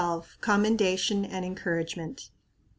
COMMENDATION 0.41 1.25
AND 1.25 1.45
ENCOURAGEMENT. 1.45 2.31